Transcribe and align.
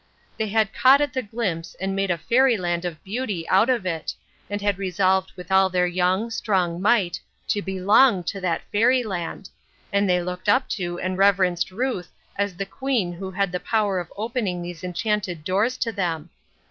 They 0.35 0.47
had 0.47 0.73
caught 0.73 0.99
at 0.99 1.13
the 1.13 1.21
glimpse 1.21 1.75
and 1.79 1.95
made 1.95 2.09
a 2.09 2.17
fairyland 2.17 2.85
of 2.85 3.03
beauty 3.03 3.47
out 3.49 3.69
of 3.69 3.85
it, 3.85 4.15
and 4.49 4.59
had 4.59 4.79
resolved 4.79 5.31
with 5.35 5.51
all 5.51 5.69
their 5.69 5.85
young, 5.85 6.31
strong 6.31 6.81
might 6.81 7.19
to" 7.49 7.61
belong" 7.61 8.23
to 8.23 8.41
that 8.41 8.63
fairyland, 8.71 9.51
and 9.93 10.09
they 10.09 10.19
looked 10.23 10.49
up 10.49 10.67
to 10.69 10.97
and 10.97 11.19
reverenced 11.19 11.69
Ruth 11.69 12.11
as 12.35 12.55
the 12.57 12.65
queen 12.65 13.13
who 13.13 13.29
had 13.29 13.51
the 13.51 13.59
power 13.59 13.99
of 13.99 14.11
opening 14.17 14.63
these 14.63 14.83
en 14.83 14.93
chanted 14.93 15.43
doors 15.43 15.77
to 15.77 15.91
them. 15.91 16.31